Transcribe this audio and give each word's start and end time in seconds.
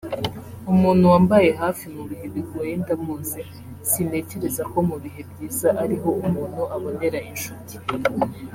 “Umuntu 0.71 1.03
wambaye 1.13 1.49
hafi 1.61 1.85
mu 1.95 2.03
bihe 2.09 2.25
bigoye 2.33 2.73
ndamuzi 2.81 3.41
sintekereza 3.89 4.63
ko 4.71 4.77
mu 4.89 4.95
bihe 5.03 5.21
byiza 5.29 5.69
ari 5.83 5.95
ho 6.01 6.09
umuntu 6.27 6.61
abonera 6.75 7.19
inshuti 7.31 7.75